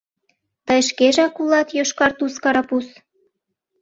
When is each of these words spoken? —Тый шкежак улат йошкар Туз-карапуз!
—Тый 0.65 0.81
шкежак 0.89 1.35
улат 1.41 1.69
йошкар 1.77 2.11
Туз-карапуз! 2.17 2.87